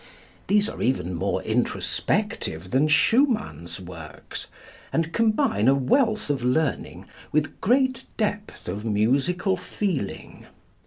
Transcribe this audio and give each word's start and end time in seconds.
These 0.47 0.67
are 0.67 0.81
even 0.81 1.13
more 1.13 1.43
introspective 1.43 2.71
than 2.71 2.87
Schumann's 2.87 3.79
works 3.79 4.47
and 4.91 5.13
combine 5.13 5.67
a 5.67 5.75
wealth 5.75 6.31
of 6.31 6.43
learning 6.43 7.05
with 7.31 7.61
great 7.61 8.05
depth 8.17 8.67
of 8.67 8.83
musical 8.83 9.55
feeling. 9.55 10.47